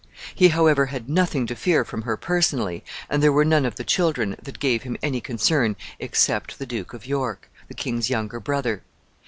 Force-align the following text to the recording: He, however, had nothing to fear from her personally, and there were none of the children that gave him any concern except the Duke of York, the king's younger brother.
He, 0.33 0.47
however, 0.47 0.87
had 0.87 1.07
nothing 1.07 1.45
to 1.45 1.55
fear 1.55 1.85
from 1.85 2.01
her 2.01 2.17
personally, 2.17 2.83
and 3.07 3.21
there 3.21 3.31
were 3.31 3.45
none 3.45 3.67
of 3.67 3.75
the 3.75 3.83
children 3.83 4.35
that 4.41 4.57
gave 4.57 4.81
him 4.81 4.97
any 5.03 5.21
concern 5.21 5.75
except 5.99 6.57
the 6.57 6.65
Duke 6.65 6.95
of 6.95 7.05
York, 7.05 7.51
the 7.67 7.75
king's 7.75 8.09
younger 8.09 8.39
brother. 8.39 8.81